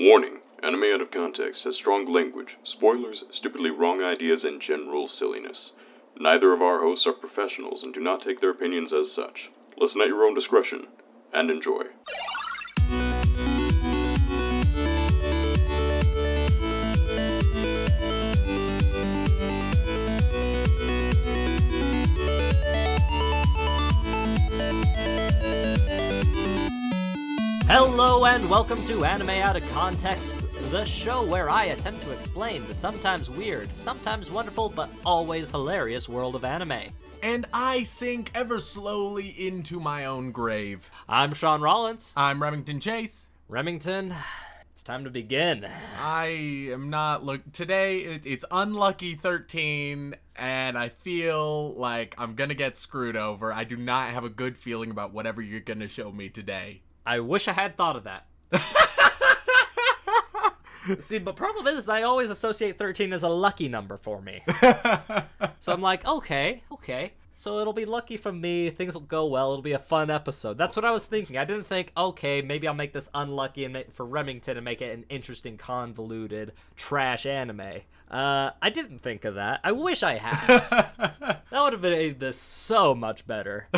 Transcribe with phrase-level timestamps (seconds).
[0.00, 5.72] Warning Anime Out of Context has strong language, spoilers, stupidly wrong ideas, and general silliness.
[6.16, 9.50] Neither of our hosts are professionals and do not take their opinions as such.
[9.76, 10.86] Listen at your own discretion
[11.32, 11.86] and enjoy.
[28.00, 30.36] Hello and welcome to Anime Out of Context,
[30.70, 36.08] the show where I attempt to explain the sometimes weird, sometimes wonderful, but always hilarious
[36.08, 36.78] world of anime.
[37.24, 40.88] And I sink ever slowly into my own grave.
[41.08, 42.12] I'm Sean Rollins.
[42.16, 43.30] I'm Remington Chase.
[43.48, 44.14] Remington,
[44.70, 45.66] it's time to begin.
[46.00, 46.26] I
[46.70, 48.02] am not look today.
[48.02, 53.52] It, it's unlucky 13, and I feel like I'm gonna get screwed over.
[53.52, 56.82] I do not have a good feeling about whatever you're gonna show me today.
[57.06, 58.26] I wish I had thought of that.
[61.00, 64.42] See, but problem is, I always associate 13 as a lucky number for me.
[65.60, 67.12] so I'm like, okay, okay.
[67.34, 68.70] So it'll be lucky for me.
[68.70, 69.52] Things will go well.
[69.52, 70.58] It'll be a fun episode.
[70.58, 71.36] That's what I was thinking.
[71.36, 74.82] I didn't think, okay, maybe I'll make this unlucky and make, for Remington and make
[74.82, 77.82] it an interesting, convoluted, trash anime.
[78.10, 79.60] Uh, I didn't think of that.
[79.62, 80.46] I wish I had.
[81.50, 83.68] that would have made this so much better.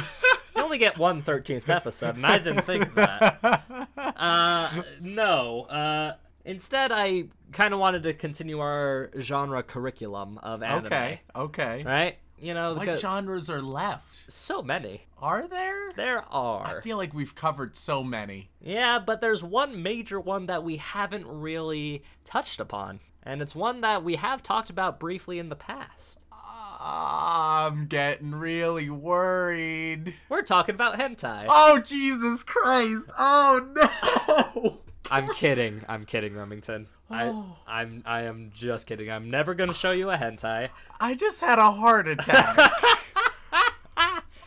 [0.70, 3.64] Only get one 13th episode, and I didn't think of that.
[4.20, 5.62] Uh, no.
[5.62, 10.86] Uh, instead, I kind of wanted to continue our genre curriculum of anime.
[10.86, 11.82] Okay, okay.
[11.84, 12.18] Right?
[12.38, 14.20] You know, What genres are left?
[14.28, 15.06] so many.
[15.18, 15.92] Are there?
[15.96, 16.66] There are.
[16.66, 18.50] I feel like we've covered so many.
[18.60, 23.00] Yeah, but there's one major one that we haven't really touched upon.
[23.22, 26.24] And it's one that we have talked about briefly in the past.
[26.82, 30.14] I'm getting really worried.
[30.30, 31.44] We're talking about hentai.
[31.48, 33.10] Oh Jesus Christ!
[33.18, 33.66] Oh
[34.64, 34.78] no!
[35.10, 35.82] I'm kidding.
[35.88, 36.86] I'm kidding, Remington.
[37.10, 37.56] I, Oh.
[37.66, 39.10] I'm I am just kidding.
[39.10, 40.70] I'm never gonna show you a hentai.
[41.00, 42.72] I just had a heart attack.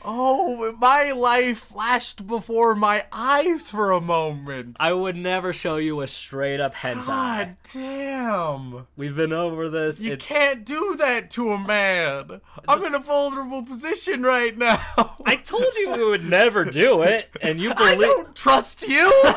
[0.05, 4.77] oh, my life flashed before my eyes for a moment.
[4.79, 7.05] I would never show you a straight up hentai.
[7.05, 8.87] God damn.
[8.95, 9.99] We've been over this.
[9.99, 12.41] You it's, can't do that to a man.
[12.67, 14.81] I'm in a vulnerable position right now.
[15.25, 17.91] I told you we would never do it, and you believe.
[17.91, 19.11] I don't trust you.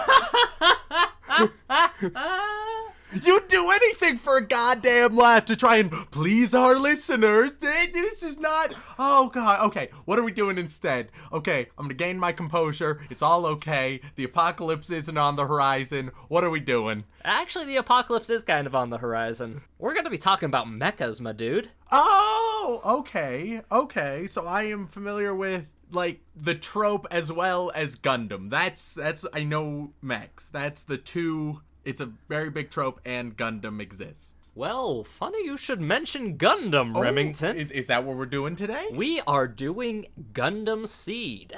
[3.13, 7.57] You'd do anything for a goddamn laugh to try and please our listeners.
[7.57, 8.77] This is not.
[8.99, 9.67] Oh god.
[9.67, 11.13] Okay, what are we doing instead?
[11.33, 13.01] Okay, I'm gonna gain my composure.
[13.09, 14.01] It's all okay.
[14.17, 16.11] The apocalypse isn't on the horizon.
[16.29, 17.05] What are we doing?
[17.25, 19.63] Actually, the apocalypse is kind of on the horizon.
[19.79, 21.71] We're gonna be talking about mechas, my dude.
[21.93, 24.27] Oh, okay, okay.
[24.27, 28.51] So I am familiar with like the trope as well as Gundam.
[28.51, 30.49] That's that's I know mechs.
[30.49, 31.63] That's the two.
[31.87, 34.35] It's a very big trope, and Gundam exists.
[34.57, 37.57] Well, funny you should mention Gundam, oh, Remington.
[37.57, 38.87] Oh, is is that what we're doing today?
[38.93, 41.55] we are doing Gundam Seed.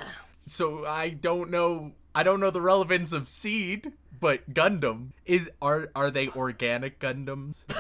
[0.47, 1.93] So I don't know.
[2.15, 7.65] I don't know the relevance of Seed, but Gundam is are are they organic Gundams?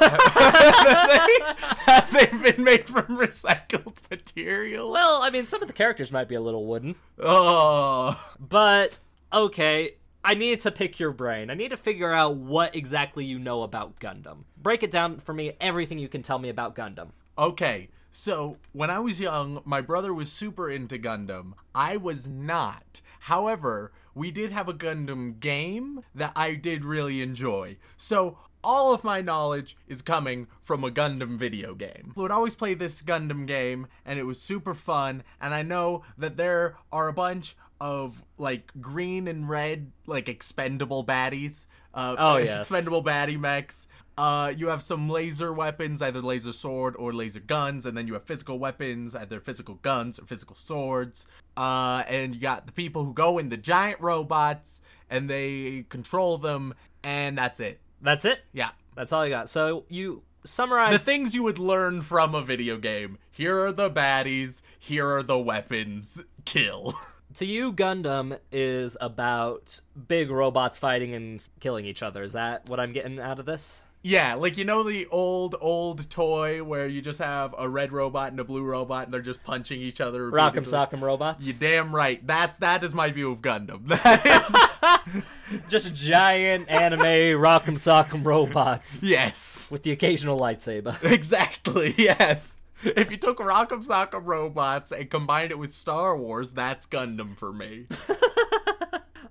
[2.12, 4.90] They've they been made from recycled material?
[4.90, 8.18] Well, I mean, some of the characters might be a little wooden, Oh.
[8.40, 9.00] but
[9.32, 9.92] okay.
[10.28, 11.48] I need to pick your brain.
[11.48, 14.44] I need to figure out what exactly you know about Gundam.
[14.58, 17.12] Break it down for me, everything you can tell me about Gundam.
[17.38, 21.54] Okay, so when I was young, my brother was super into Gundam.
[21.74, 23.00] I was not.
[23.20, 27.78] However, we did have a Gundam game that I did really enjoy.
[27.96, 32.12] So all of my knowledge is coming from a Gundam video game.
[32.14, 35.22] I would always play this Gundam game, and it was super fun.
[35.40, 41.04] And I know that there are a bunch of like green and red, like expendable
[41.04, 41.66] baddies.
[41.94, 42.70] Uh, Oh, yes.
[42.70, 43.88] expendable baddie mechs.
[44.16, 48.14] Uh, you have some laser weapons, either laser sword or laser guns, and then you
[48.14, 51.26] have physical weapons, either physical guns or physical swords.
[51.56, 56.36] Uh, and you got the people who go in the giant robots and they control
[56.36, 56.74] them,
[57.04, 57.80] and that's it.
[58.02, 58.40] That's it?
[58.52, 58.70] Yeah.
[58.96, 59.48] That's all I got.
[59.48, 63.18] So you summarize The things you would learn from a video game.
[63.30, 66.20] Here are the baddies, here are the weapons.
[66.44, 66.94] Kill.
[67.34, 72.80] To you gundam is about big robots fighting and killing each other is that what
[72.80, 77.02] i'm getting out of this Yeah, like you know the old old toy where you
[77.02, 80.30] just have a red robot and a blue robot and they're just punching each other.
[80.30, 82.24] Rock'em sock'em robots You damn right.
[82.28, 83.88] That that is my view of Gundam.
[84.04, 85.20] That
[85.50, 87.00] is just giant anime
[87.40, 91.94] rock'em sock'em robots yes, with the occasional lightsaber exactly.
[91.98, 92.56] Yes.
[92.96, 97.52] If you took Rock'em Sock'em robots and combined it with Star Wars, that's Gundam for
[97.52, 97.86] me.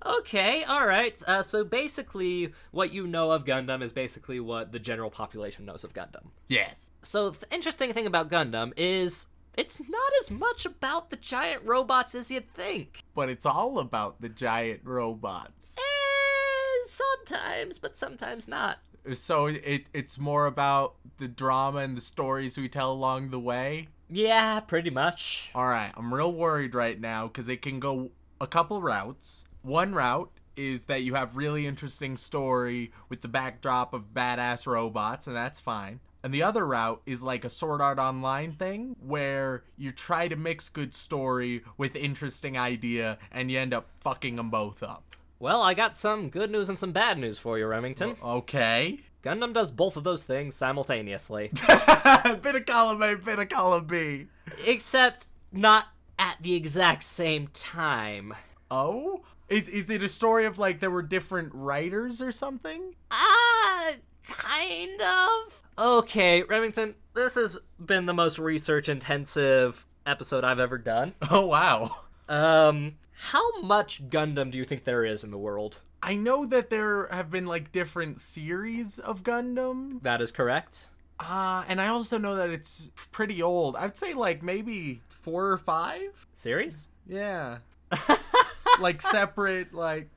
[0.05, 1.21] Okay, all right.
[1.27, 5.83] Uh, so basically, what you know of Gundam is basically what the general population knows
[5.83, 6.27] of Gundam.
[6.47, 6.91] Yes.
[7.01, 9.27] So the interesting thing about Gundam is
[9.57, 13.01] it's not as much about the giant robots as you'd think.
[13.15, 15.75] But it's all about the giant robots.
[15.77, 18.79] Eh, sometimes, but sometimes not.
[19.13, 23.88] So it it's more about the drama and the stories we tell along the way.
[24.09, 25.51] Yeah, pretty much.
[25.54, 29.44] All right, I'm real worried right now because it can go a couple routes.
[29.62, 35.27] One route is that you have really interesting story with the backdrop of badass robots,
[35.27, 36.00] and that's fine.
[36.24, 40.36] And the other route is like a Sword Art Online thing where you try to
[40.36, 45.04] mix good story with interesting idea, and you end up fucking them both up.
[45.39, 48.15] Well, I got some good news and some bad news for you, Remington.
[48.23, 48.99] Okay.
[49.23, 51.51] Gundam does both of those things simultaneously,
[52.41, 54.27] bit of column A, bit of column B.
[54.65, 55.87] except not
[56.17, 58.33] at the exact same time.
[58.71, 59.21] Oh?
[59.49, 62.95] Is is it a story of like there were different writers or something?
[63.11, 63.91] Ah,
[64.27, 65.63] kind of.
[65.79, 71.13] Okay, Remington, this has been the most research intensive episode I've ever done.
[71.29, 71.95] Oh wow.
[72.29, 75.81] Um, how much Gundam do you think there is in the world?
[76.03, 80.01] I know that there have been like different series of Gundam.
[80.03, 80.89] That is correct.
[81.19, 83.75] Uh, and I also know that it's pretty old.
[83.75, 86.27] I'd say like maybe four or five.
[86.33, 86.89] Series?
[87.07, 87.57] Yeah.
[88.79, 90.09] like separate, like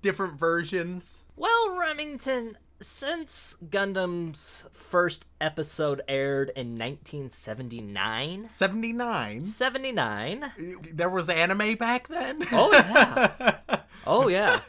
[0.00, 1.24] different versions.
[1.36, 9.44] Well, Remington, since Gundam's first episode aired in 1979, 79.
[9.44, 10.52] 79.
[10.92, 12.44] There was anime back then?
[12.52, 13.80] Oh yeah.
[14.06, 14.60] oh yeah.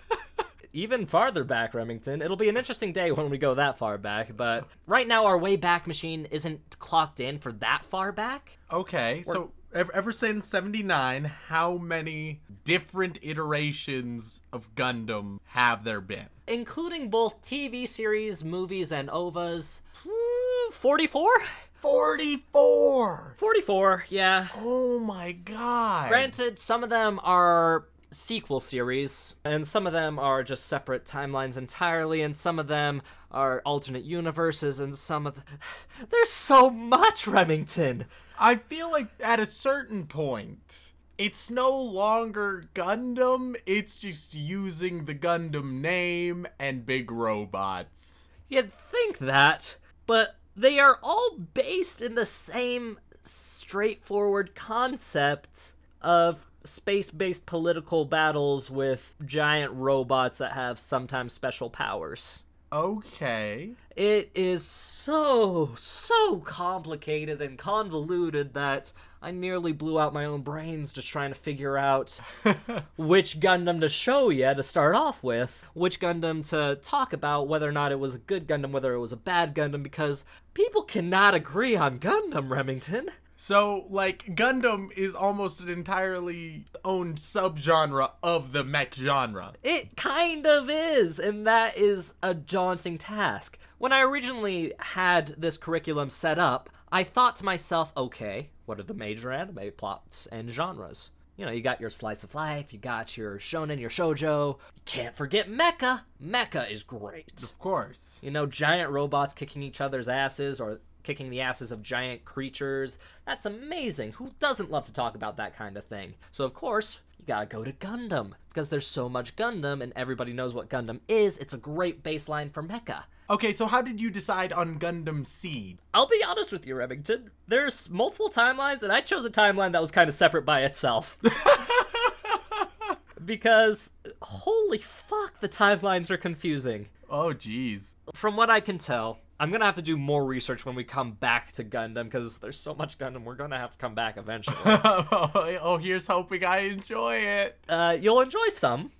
[0.71, 2.21] Even farther back, Remington.
[2.21, 5.37] It'll be an interesting day when we go that far back, but right now our
[5.37, 8.57] way back machine isn't clocked in for that far back.
[8.71, 16.27] Okay, so ever, ever since 79, how many different iterations of Gundam have there been?
[16.49, 19.81] Including both TV series, movies, and OVAs.
[20.03, 21.29] Hmm, 44?
[21.75, 23.35] 44!
[23.37, 24.47] 44, yeah.
[24.57, 26.09] Oh my god.
[26.09, 31.57] Granted, some of them are sequel series, and some of them are just separate timelines
[31.57, 33.01] entirely, and some of them
[33.31, 35.43] are alternate universes, and some of the...
[36.09, 38.05] There's so much, Remington!
[38.39, 45.13] I feel like at a certain point, it's no longer Gundam, it's just using the
[45.13, 48.29] Gundam name and big robots.
[48.47, 49.77] You'd think that,
[50.07, 58.71] but they are all based in the same straightforward concept of space based political battles
[58.71, 62.43] with giant robots that have sometimes special powers.
[62.71, 63.71] Okay.
[63.95, 70.93] It is so, so complicated and convoluted that I nearly blew out my own brains
[70.93, 72.19] just trying to figure out
[72.97, 77.67] which Gundam to show you to start off with, which Gundam to talk about, whether
[77.67, 80.23] or not it was a good Gundam, whether it was a bad Gundam, because
[80.53, 83.09] people cannot agree on Gundam, Remington.
[83.41, 89.53] So, like, Gundam is almost an entirely own subgenre of the mech genre.
[89.63, 93.57] It kind of is, and that is a daunting task.
[93.77, 98.83] When I originally had this curriculum set up, I thought to myself, okay, what are
[98.83, 101.11] the major anime plots and genres?
[101.37, 104.57] You know, you got your slice of life, you got your shonen, your shojo.
[104.75, 106.01] You can't forget mecha.
[106.21, 107.41] Mecha is great.
[107.41, 108.19] Of course.
[108.21, 112.97] You know, giant robots kicking each other's asses or kicking the asses of giant creatures.
[113.25, 114.13] That's amazing.
[114.13, 116.15] Who doesn't love to talk about that kind of thing?
[116.31, 120.33] So, of course, you gotta go to Gundam because there's so much Gundam and everybody
[120.33, 121.37] knows what Gundam is.
[121.37, 123.03] It's a great baseline for mecha.
[123.29, 125.77] Okay, so how did you decide on Gundam Seed?
[125.93, 127.29] I'll be honest with you, Remington.
[127.47, 131.19] There's multiple timelines, and I chose a timeline that was kind of separate by itself.
[133.25, 133.91] because,
[134.23, 136.87] holy fuck, the timelines are confusing.
[137.07, 137.97] Oh, jeez.
[138.15, 141.13] From what I can tell, I'm gonna have to do more research when we come
[141.13, 143.23] back to Gundam because there's so much Gundam.
[143.23, 144.57] We're gonna have to come back eventually.
[144.65, 147.57] oh, here's hoping I enjoy it.
[147.69, 148.91] uh, you'll enjoy some.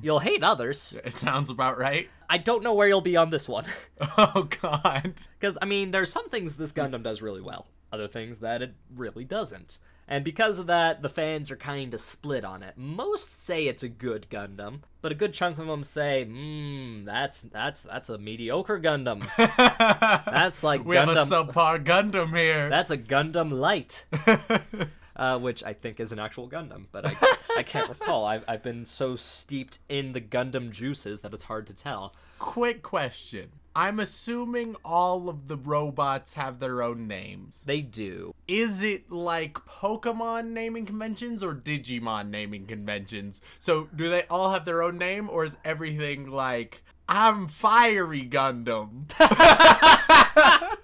[0.00, 0.96] You'll hate others.
[1.04, 2.08] It sounds about right.
[2.30, 3.64] I don't know where you'll be on this one.
[4.20, 5.14] Oh, God.
[5.38, 8.74] Because, I mean, there's some things this Gundam does really well, other things that it
[8.94, 9.78] really doesn't.
[10.10, 12.78] And because of that, the fans are kind of split on it.
[12.78, 17.42] Most say it's a good Gundam, but a good chunk of them say, "Hmm, that's
[17.42, 19.28] that's that's a mediocre Gundam.
[20.24, 21.50] That's like We have a Gundam.
[21.52, 22.68] subpar Gundam here.
[22.70, 24.06] that's a Gundam Light."
[25.16, 27.14] uh, which I think is an actual Gundam, but I,
[27.58, 28.24] I can't recall.
[28.24, 32.14] I've, I've been so steeped in the Gundam juices that it's hard to tell.
[32.38, 33.50] Quick question.
[33.78, 37.62] I'm assuming all of the robots have their own names.
[37.64, 38.34] They do.
[38.48, 43.40] Is it like Pokemon naming conventions or Digimon naming conventions?
[43.60, 49.04] So do they all have their own name or is everything like I'm Fiery Gundam?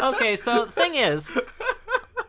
[0.00, 1.36] Okay, so the thing is,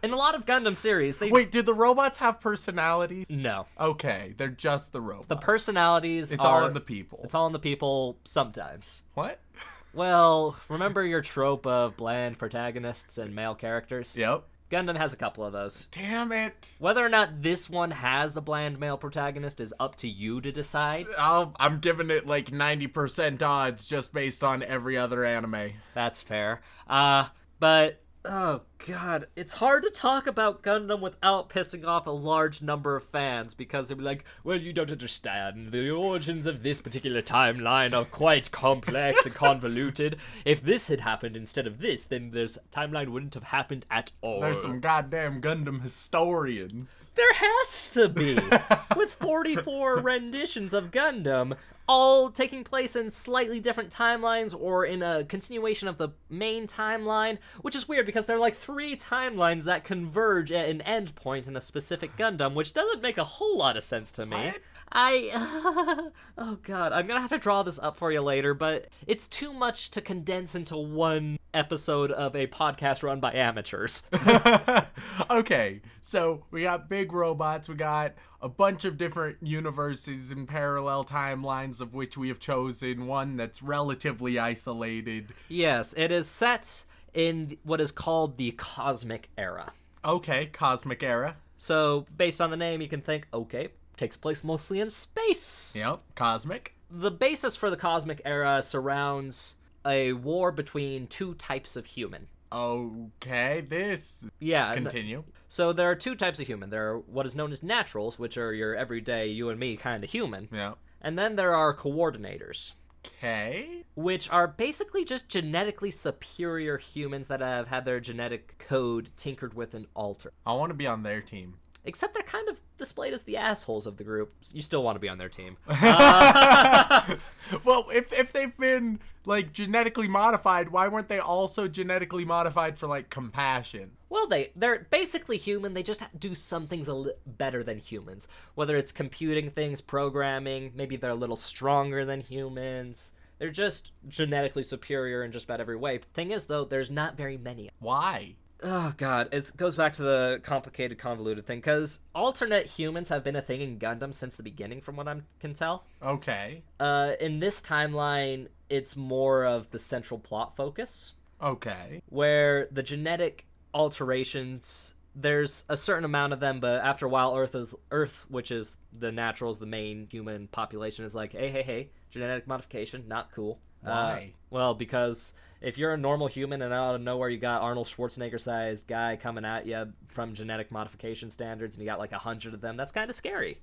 [0.02, 3.30] in a lot of Gundam series, they Wait, do the robots have personalities?
[3.30, 3.68] no.
[3.80, 5.28] Okay, they're just the robots.
[5.28, 7.20] The personalities it's are all in the people.
[7.24, 9.04] it's all in the people sometimes.
[9.14, 9.40] what?
[9.98, 14.16] Well, remember your trope of bland protagonists and male characters?
[14.16, 14.44] Yep.
[14.70, 15.88] Gundam has a couple of those.
[15.90, 16.54] Damn it.
[16.78, 20.52] Whether or not this one has a bland male protagonist is up to you to
[20.52, 21.08] decide.
[21.18, 25.72] I'll, I'm giving it like 90% odds just based on every other anime.
[25.96, 26.62] That's fair.
[26.88, 32.62] Uh, but oh god, it's hard to talk about Gundam without pissing off a large
[32.62, 35.72] number of fans because they'll be like, "Well, you don't understand.
[35.72, 40.18] The origins of this particular timeline are quite complex and convoluted.
[40.46, 44.42] If this had happened instead of this, then this timeline wouldn't have happened at all."
[44.42, 47.10] There's some goddamn Gundam historians.
[47.16, 48.40] There has to be.
[48.96, 51.56] With 44 renditions of Gundam,
[51.88, 57.38] all taking place in slightly different timelines or in a continuation of the main timeline,
[57.62, 61.56] which is weird because they're like three timelines that converge at an end point in
[61.56, 64.36] a specific Gundam, which doesn't make a whole lot of sense to me.
[64.36, 64.56] What?
[64.92, 66.10] I.
[66.38, 69.54] oh god, I'm gonna have to draw this up for you later, but it's too
[69.54, 74.04] much to condense into one episode of a podcast run by amateurs.
[75.30, 81.06] okay, so we got big robots, we got a bunch of different universes and parallel
[81.06, 85.30] timelines, of which we have chosen one that's relatively isolated.
[85.48, 86.86] Yes, it is set
[87.18, 89.74] in what is called the Cosmic Era.
[90.06, 91.36] Okay, Cosmic Era.
[91.58, 95.74] So, based on the name, you can think, okay, takes place mostly in space.
[95.76, 96.76] Yep, Cosmic.
[96.92, 99.56] The basis for the Cosmic Era surrounds
[99.86, 102.28] a war between two types of human.
[102.52, 104.30] Okay, this.
[104.40, 104.72] Yeah.
[104.74, 105.24] Continue.
[105.48, 106.70] So there are two types of human.
[106.70, 110.04] There are what is known as naturals, which are your everyday you and me kind
[110.04, 110.48] of human.
[110.52, 110.74] Yeah.
[111.02, 112.74] And then there are coordinators,
[113.08, 113.84] Okay.
[113.96, 119.74] which are basically just genetically superior humans that have had their genetic code tinkered with
[119.74, 120.34] and altered.
[120.46, 121.56] I want to be on their team.
[121.88, 124.34] Except they're kind of displayed as the assholes of the group.
[124.52, 125.58] You still want to be on their team.
[125.70, 127.16] Uh,
[127.64, 132.88] well, if if they've been like genetically modified, why weren't they also genetically modified for
[132.88, 133.92] like compassion?
[134.10, 135.74] Well, they they're basically human.
[135.74, 138.28] They just do some things a li- better than humans.
[138.56, 143.14] Whether it's computing things, programming, maybe they're a little stronger than humans.
[143.40, 146.00] They're just genetically superior in just about every way.
[146.14, 147.70] Thing is, though, there's not very many.
[147.80, 148.36] Why?
[148.64, 151.60] Oh god, it goes back to the complicated, convoluted thing.
[151.60, 155.18] Because alternate humans have been a thing in Gundam since the beginning, from what I
[155.40, 155.84] can tell.
[156.02, 156.64] Okay.
[156.80, 161.14] Uh, in this timeline, it's more of the central plot focus.
[161.40, 162.02] Okay.
[162.10, 163.46] where the genetic
[163.76, 168.52] alterations there's a certain amount of them but after a while earth is earth which
[168.52, 173.32] is the naturals the main human population is like hey hey hey genetic modification not
[173.32, 174.34] cool Uh, Why?
[174.50, 178.40] well because if you're a normal human and out of nowhere you got arnold schwarzenegger
[178.40, 182.54] sized guy coming at you from genetic modification standards and you got like a hundred
[182.54, 183.60] of them that's kind of scary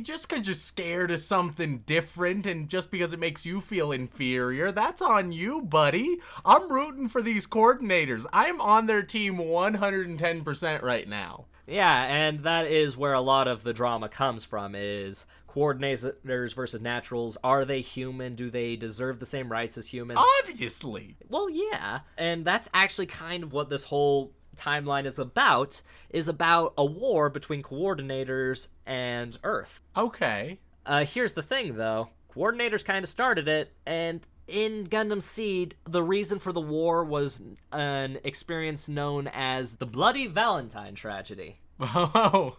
[0.00, 4.72] just because you're scared of something different and just because it makes you feel inferior,
[4.72, 6.16] that's on you, buddy.
[6.46, 8.24] I'm rooting for these coordinators.
[8.32, 11.44] I'm on their team 110% right now.
[11.66, 16.80] Yeah, and that is where a lot of the drama comes from is coordinators versus
[16.80, 17.36] naturals.
[17.42, 18.34] Are they human?
[18.34, 20.20] Do they deserve the same rights as humans?
[20.42, 21.16] Obviously.
[21.28, 22.00] Well, yeah.
[22.16, 27.30] And that's actually kind of what this whole timeline is about is about a war
[27.30, 29.80] between coordinators and Earth.
[29.96, 30.58] Okay.
[30.84, 32.10] Uh here's the thing though.
[32.34, 37.40] Coordinators kind of started it and in Gundam Seed, the reason for the war was
[37.72, 41.58] an experience known as the Bloody Valentine tragedy.
[41.82, 42.58] Oh,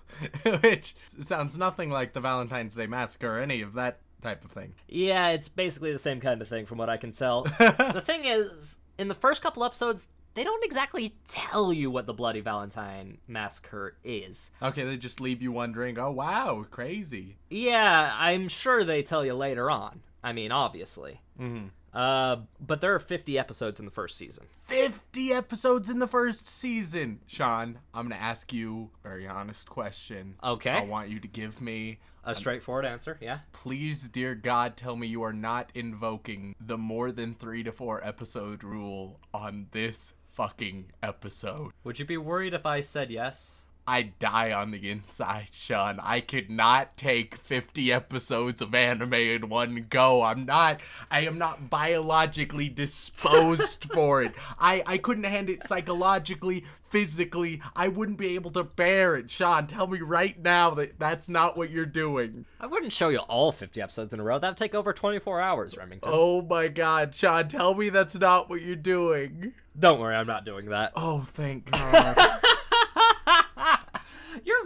[0.62, 4.74] which sounds nothing like the Valentine's Day Massacre or any of that type of thing.
[4.88, 7.44] Yeah, it's basically the same kind of thing from what I can tell.
[7.60, 12.14] the thing is, in the first couple episodes, they don't exactly tell you what the
[12.14, 14.50] Bloody Valentine massacre is.
[14.62, 17.38] Okay, they just leave you wondering, oh wow, crazy.
[17.50, 20.02] Yeah, I'm sure they tell you later on.
[20.24, 21.22] I mean, obviously.
[21.40, 21.68] Mm-hmm.
[21.94, 24.46] Uh, but there are 50 episodes in the first season.
[24.68, 27.20] 50 episodes in the first season.
[27.28, 30.36] Sean, I'm going to ask you a very honest question.
[30.44, 30.72] Okay.
[30.72, 33.40] I want you to give me, A straightforward answer, yeah.
[33.52, 38.06] please, dear God, tell me you are not invoking the more than three to four
[38.06, 41.72] episode rule on this fucking episode.
[41.84, 43.66] Would you be worried if I said yes?
[43.88, 46.00] I'd die on the inside, Sean.
[46.02, 50.22] I could not take 50 episodes of anime in one go.
[50.22, 54.34] I'm not I am not biologically disposed for it.
[54.60, 57.62] I I couldn't handle it psychologically, physically.
[57.76, 59.32] I wouldn't be able to bear it.
[59.32, 62.46] Sean, tell me right now that that's not what you're doing.
[62.60, 64.40] I wouldn't show you all 50 episodes in a row.
[64.40, 66.12] That'd take over 24 hours, Remington.
[66.14, 69.54] Oh my god, Sean, tell me that's not what you're doing.
[69.78, 70.92] Don't worry, I'm not doing that.
[70.96, 72.16] Oh, thank God.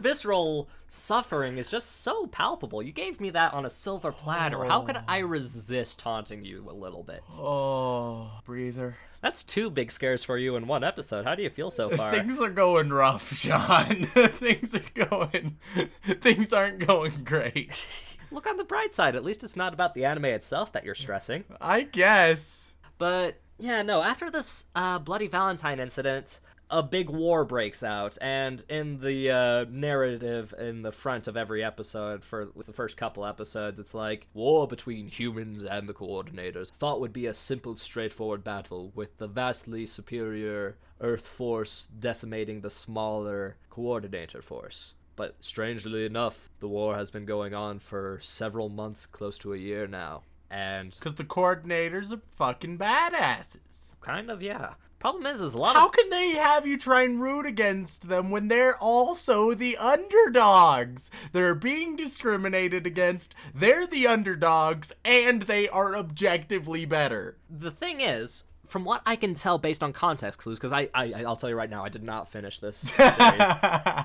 [0.05, 2.83] Visceral suffering is just so palpable.
[2.83, 4.63] You gave me that on a silver platter.
[4.63, 7.23] How could I resist taunting you a little bit?
[7.39, 8.97] oh, breather.
[9.21, 11.25] That's two big scares for you in one episode.
[11.25, 12.11] How do you feel so far?
[12.13, 14.03] Things are going rough, Sean.
[14.03, 15.57] things are going.
[16.21, 17.83] Things aren't going great.
[18.29, 19.15] Look on the bright side.
[19.15, 21.45] At least it's not about the anime itself that you're stressing.
[21.59, 22.75] I guess.
[22.99, 28.63] But yeah, no, after this uh, Bloody Valentine incident, a big war breaks out, and
[28.69, 33.79] in the uh, narrative in the front of every episode for the first couple episodes,
[33.79, 36.71] it's like war between humans and the coordinators.
[36.71, 42.69] Thought would be a simple, straightforward battle with the vastly superior Earth force decimating the
[42.69, 44.93] smaller coordinator force.
[45.15, 49.57] But strangely enough, the war has been going on for several months, close to a
[49.57, 50.23] year now.
[50.49, 53.93] And Because the coordinators are fucking badasses.
[54.01, 54.73] kind of, yeah.
[55.05, 58.07] Problem is, is a lot How of can they have you try and root against
[58.07, 61.11] them when they're also the underdogs?
[61.31, 67.37] They're being discriminated against, they're the underdogs, and they are objectively better.
[67.47, 71.23] the thing is, from what I can tell based on context clues, because I, I
[71.23, 73.13] I'll tell you right now, I did not finish this series.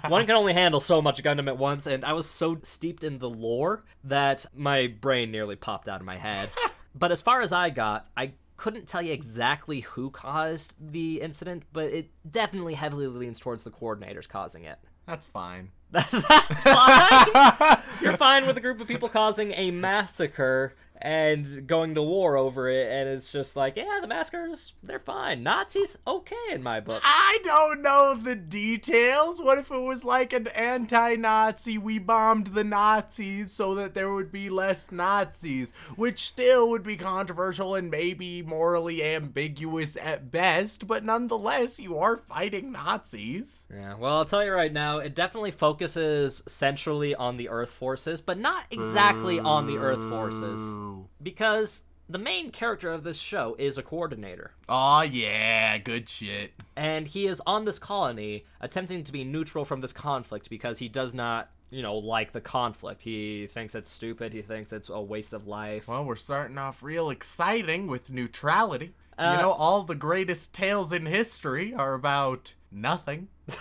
[0.07, 3.21] One can only handle so much Gundam at once, and I was so steeped in
[3.21, 6.51] the lore that my brain nearly popped out of my head.
[6.95, 11.63] but as far as I got, I couldn't tell you exactly who caused the incident,
[11.73, 14.79] but it definitely heavily leans towards the coordinators causing it.
[15.07, 15.71] That's fine.
[15.91, 17.79] That's fine.
[18.03, 22.69] You're fine with a group of people causing a massacre and going to war over
[22.69, 25.43] it, and it's just like, yeah, the maskers they're fine.
[25.43, 27.01] Nazis, okay in my book.
[27.05, 29.41] I don't know the details.
[29.41, 31.79] What if it was like an anti Nazi?
[31.79, 36.97] We bombed the Nazis so that there would be less Nazis, which still would be
[36.97, 43.67] controversial and maybe morally ambiguous at best, but nonetheless, you are fighting Nazis.
[43.73, 48.21] Yeah, well, I'll tell you right now, it definitely focuses centrally on the Earth forces,
[48.21, 50.61] but not exactly on the Earth forces.
[51.23, 54.53] Because the main character of this show is a coordinator.
[54.69, 56.53] Oh, yeah, good shit.
[56.77, 60.89] and he is on this colony attempting to be neutral from this conflict because he
[60.89, 65.01] does not you know like the conflict he thinks it's stupid he thinks it's a
[65.01, 68.93] waste of life Well, we're starting off real exciting with neutrality.
[69.17, 73.29] Uh, you know, all the greatest tales in history are about nothing.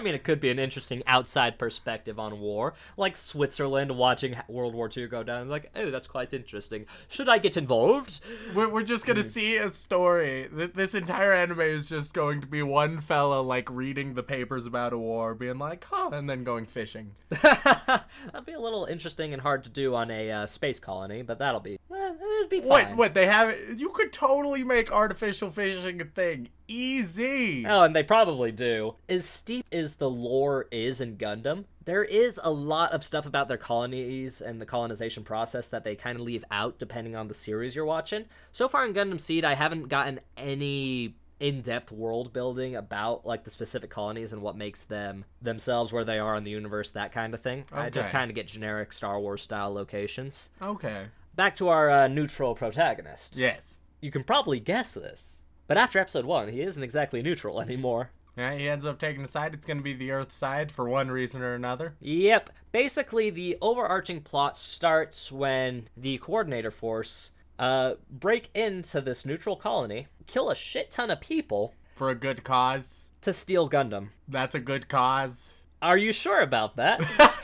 [0.00, 4.74] i mean it could be an interesting outside perspective on war like switzerland watching world
[4.74, 8.20] war ii go down like oh that's quite interesting should i get involved
[8.54, 10.48] We're, we're just gonna see a story.
[10.52, 14.92] This entire anime is just going to be one fella like reading the papers about
[14.92, 17.12] a war, being like, huh, and then going fishing.
[17.28, 21.38] that'd be a little interesting and hard to do on a uh, space colony but
[21.38, 21.78] that'll be
[22.20, 22.96] eh, it'd be fine What?
[22.96, 23.14] What?
[23.14, 23.78] They have it?
[23.78, 26.48] You could totally make artificial fishing a thing.
[26.68, 27.66] Easy.
[27.66, 28.94] Oh, and they probably do.
[29.08, 33.48] As steep as the lore is in Gundam, there is a lot of stuff about
[33.48, 37.34] their colonies and the colonization process that they kind of leave out depending on the
[37.34, 38.26] series you're watching.
[38.52, 43.50] So far in Gundam Seed, I haven't gotten any in-depth world building about like the
[43.50, 47.32] specific colonies and what makes them themselves where they are in the universe that kind
[47.32, 51.06] of thing i just kind of get generic star wars style locations Okay.
[51.34, 53.78] Back to our uh, neutral protagonist Yes.
[54.00, 58.54] you can probably guess this but after episode one he isn't exactly neutral anymore Yeah,
[58.54, 59.54] he ends up taking a side.
[59.54, 61.94] It's gonna be the Earth side for one reason or another.
[62.00, 62.50] Yep.
[62.72, 70.06] Basically, the overarching plot starts when the coordinator force uh, break into this neutral colony,
[70.26, 73.08] kill a shit ton of people For a good cause.
[73.22, 74.08] to steal Gundam.
[74.28, 75.54] That's a good cause.
[75.82, 77.00] Are you sure about that?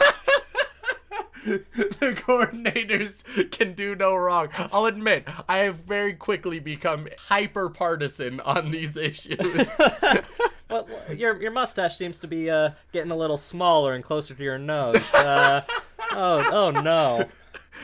[1.77, 4.49] the coordinators can do no wrong.
[4.73, 9.71] I'll admit, I have very quickly become hyper partisan on these issues.
[10.71, 14.43] well, your your mustache seems to be uh, getting a little smaller and closer to
[14.43, 15.15] your nose.
[15.15, 15.63] Uh,
[16.13, 17.27] oh, oh no.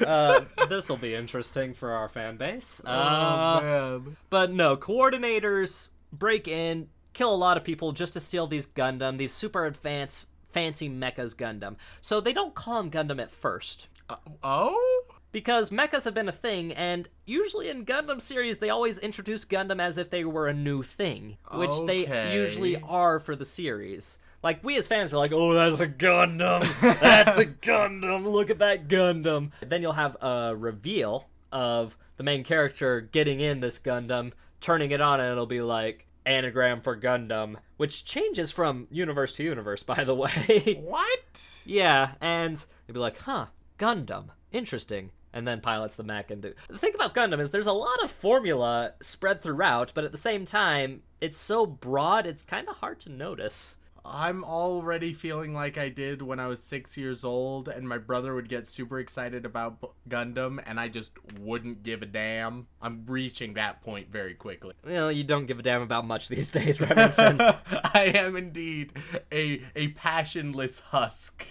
[0.04, 2.82] Uh, this will be interesting for our fan base.
[2.84, 4.16] Uh, oh, man.
[4.28, 9.18] But no, coordinators break in, kill a lot of people just to steal these Gundam,
[9.18, 11.76] these super advanced, fancy mechas Gundam.
[12.00, 13.88] So they don't call them Gundam at first.
[14.08, 15.02] Uh, oh?
[15.32, 19.80] because mechas have been a thing, and usually in Gundam series, they always introduce Gundam
[19.80, 24.18] as if they were a new thing, which they usually are for the series.
[24.42, 26.60] Like, we as fans are like, oh, that's a Gundam!
[27.00, 28.24] That's a Gundam!
[28.24, 29.52] Look at that Gundam!
[29.60, 35.00] Then you'll have a reveal of the main character getting in this Gundam, turning it
[35.00, 40.04] on, and it'll be like, anagram for Gundam, which changes from universe to universe, by
[40.04, 40.80] the way.
[40.82, 41.60] What?
[41.64, 43.46] Yeah, and they'd be like, huh,
[43.78, 45.10] Gundam, interesting.
[45.34, 46.52] And then pilots the mech and do.
[46.68, 50.18] The thing about Gundam is there's a lot of formula spread throughout, but at the
[50.18, 53.78] same time, it's so broad, it's kind of hard to notice.
[54.04, 58.34] I'm already feeling like I did when I was six years old, and my brother
[58.34, 62.66] would get super excited about Gundam, and I just wouldn't give a damn.
[62.80, 64.74] I'm reaching that point very quickly.
[64.84, 67.40] You know, you don't give a damn about much these days, Robinson.
[67.94, 68.92] I am indeed
[69.30, 71.46] a a passionless husk.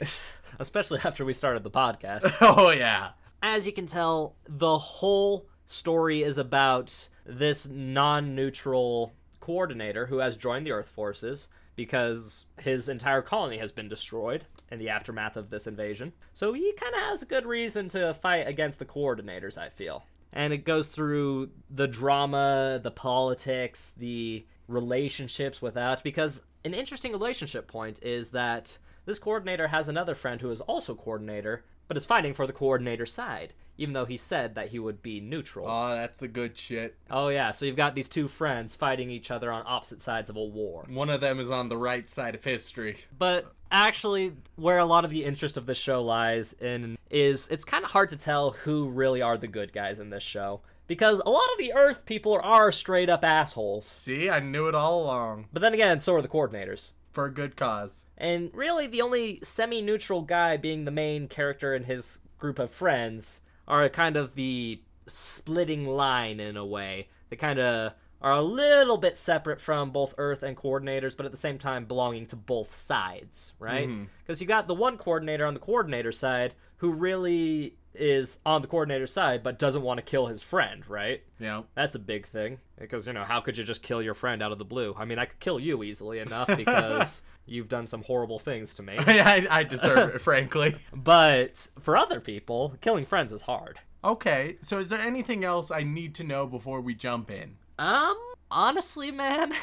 [0.60, 2.36] Especially after we started the podcast.
[2.42, 3.12] oh yeah.
[3.42, 10.36] as you can tell, the whole story is about this non neutral coordinator who has
[10.36, 15.50] joined the Earth forces because his entire colony has been destroyed in the aftermath of
[15.50, 16.14] this invasion.
[16.34, 20.04] So he kind of has a good reason to fight against the coordinators, I feel.
[20.34, 27.68] And it goes through the drama, the politics, the relationships without, because an interesting relationship
[27.68, 32.34] point is that this coordinator has another friend who is also coordinator, but is fighting
[32.34, 35.67] for the coordinator side, even though he said that he would be neutral.
[35.67, 36.96] Oh, that's the good shit.
[37.10, 40.36] oh yeah, so you've got these two friends fighting each other on opposite sides of
[40.36, 40.86] a war.
[40.88, 42.98] One of them is on the right side of history.
[43.17, 47.65] But actually, where a lot of the interest of this show lies in is it's
[47.65, 50.62] kind of hard to tell who really are the good guys in this show.
[50.86, 53.88] Because a lot of the Earth people are straight up assholes.
[53.88, 55.48] See, I knew it all along.
[55.52, 56.91] But then again, so are the coordinators.
[57.13, 58.06] For a good cause.
[58.17, 62.70] And really, the only semi neutral guy being the main character and his group of
[62.70, 67.10] friends are kind of the splitting line in a way.
[67.30, 71.32] They kind of are a little bit separate from both Earth and coordinators, but at
[71.32, 73.88] the same time belonging to both sides, right?
[73.88, 74.06] Mm-hmm.
[74.19, 78.67] Because you got the one coordinator on the coordinator side who really is on the
[78.67, 81.23] coordinator side but doesn't want to kill his friend, right?
[81.39, 81.63] Yeah.
[81.75, 84.51] That's a big thing because you know how could you just kill your friend out
[84.51, 84.95] of the blue?
[84.97, 88.84] I mean, I could kill you easily enough because you've done some horrible things to
[88.84, 88.95] me.
[88.99, 90.75] I, I deserve it, frankly.
[90.93, 93.80] But for other people, killing friends is hard.
[94.04, 97.58] Okay, so is there anything else I need to know before we jump in?
[97.77, 98.17] Um,
[98.49, 99.54] honestly, man,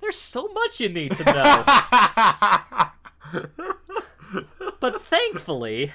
[0.00, 1.64] there's so much you need to know.
[4.80, 5.92] but thankfully,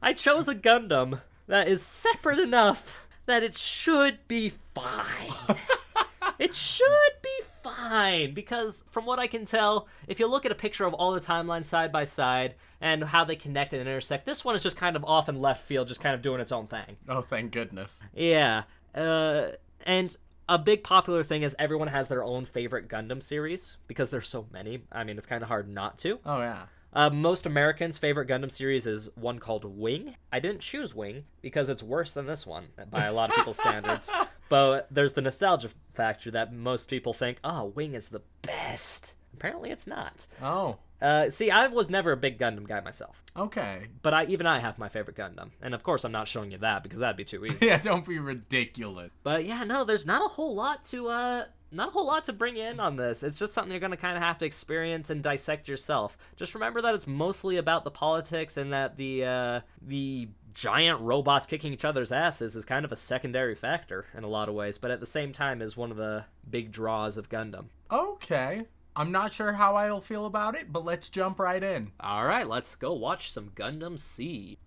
[0.00, 5.56] I chose a Gundam that is separate enough that it should be fine.
[6.38, 6.86] it should
[7.22, 10.94] be fine because from what I can tell, if you look at a picture of
[10.94, 14.62] all the timelines side by side and how they connect and intersect, this one is
[14.62, 16.96] just kind of off in left field, just kind of doing its own thing.
[17.08, 18.02] Oh, thank goodness.
[18.14, 18.64] Yeah.
[18.94, 19.50] Uh,
[19.86, 20.16] and
[20.48, 24.46] a big popular thing is everyone has their own favorite Gundam series because there's so
[24.52, 24.82] many.
[24.90, 26.18] I mean, it's kind of hard not to.
[26.26, 26.64] Oh, yeah.
[26.94, 30.14] Uh, most Americans' favorite Gundam series is one called Wing.
[30.30, 33.58] I didn't choose Wing because it's worse than this one by a lot of people's
[33.58, 34.12] standards.
[34.48, 39.14] But there's the nostalgia factor that most people think, oh, Wing is the best.
[39.32, 40.26] Apparently, it's not.
[40.42, 43.86] Oh, Uh, see, I was never a big Gundam guy myself, okay.
[44.02, 46.58] but I even I have my favorite Gundam, and of course I'm not showing you
[46.58, 47.64] that because that'd be too easy.
[47.68, 49.10] Yeah, don't be ridiculous.
[49.22, 52.32] But yeah, no, there's not a whole lot to uh not a whole lot to
[52.32, 53.22] bring in on this.
[53.22, 56.16] It's just something you're gonna kinda have to experience and dissect yourself.
[56.36, 61.46] Just remember that it's mostly about the politics and that the uh the giant robots
[61.46, 64.78] kicking each other's asses is kind of a secondary factor in a lot of ways,
[64.78, 67.66] but at the same time is one of the big draws of Gundam.
[67.90, 68.66] Okay.
[68.94, 71.92] I'm not sure how I'll feel about it, but let's jump right in.
[72.02, 74.58] Alright, let's go watch some Gundam Seed.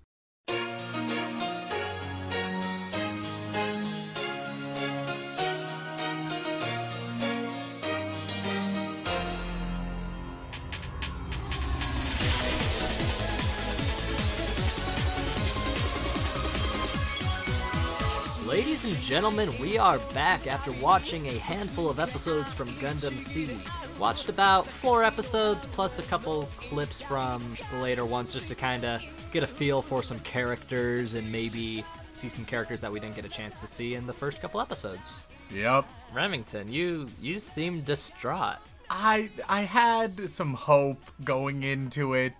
[19.05, 23.55] Gentlemen, we are back after watching a handful of episodes from Gundam Seed.
[23.99, 28.83] Watched about four episodes plus a couple clips from the later ones just to kind
[28.83, 33.15] of get a feel for some characters and maybe see some characters that we didn't
[33.15, 35.21] get a chance to see in the first couple episodes.
[35.53, 35.85] Yep.
[36.11, 38.57] Remington, you you seem distraught.
[38.89, 42.33] I I had some hope going into it.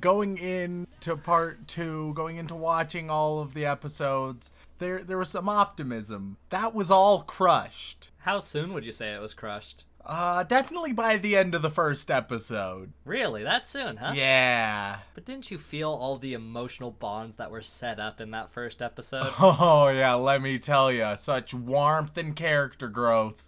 [0.00, 5.48] Going into part 2, going into watching all of the episodes, there there was some
[5.48, 6.36] optimism.
[6.50, 8.10] That was all crushed.
[8.18, 9.84] How soon would you say it was crushed?
[10.04, 12.92] Uh, definitely by the end of the first episode.
[13.04, 14.12] Really, that soon, huh?
[14.14, 15.00] Yeah.
[15.14, 18.80] But didn't you feel all the emotional bonds that were set up in that first
[18.80, 19.32] episode?
[19.38, 23.47] Oh, yeah, let me tell you, such warmth and character growth.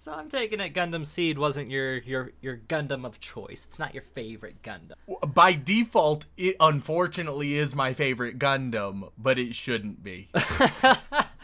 [0.00, 3.66] So I'm taking it Gundam Seed wasn't your your your Gundam of choice.
[3.66, 4.94] It's not your favorite Gundam.
[5.32, 10.28] By default, it unfortunately is my favorite Gundam, but it shouldn't be.